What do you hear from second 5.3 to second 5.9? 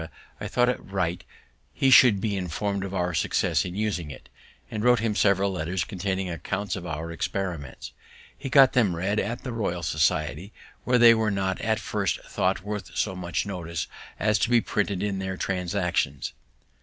letters